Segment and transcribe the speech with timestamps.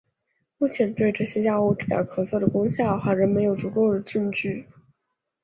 [0.57, 4.65] 目前对于这些药物治疗咳嗽的功效仍没有足够证据。